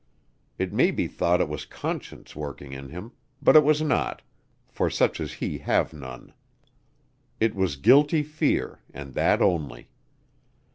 It 0.57 0.73
may 0.73 0.89
be 0.89 1.05
thought 1.05 1.41
it 1.41 1.47
was 1.47 1.63
conscience 1.67 2.35
working 2.35 2.73
in 2.73 2.89
him; 2.89 3.11
but 3.39 3.55
it 3.55 3.63
was 3.63 3.83
not, 3.83 4.23
for 4.67 4.89
such 4.89 5.21
as 5.21 5.33
he 5.33 5.59
have 5.59 5.93
none. 5.93 6.33
It 7.39 7.53
was 7.53 7.75
guilty 7.75 8.23
fear, 8.23 8.79
and 8.91 9.13
that 9.13 9.43
only. 9.43 9.89